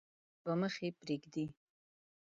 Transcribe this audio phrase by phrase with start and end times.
[0.43, 1.45] دوه مخي پريږدي.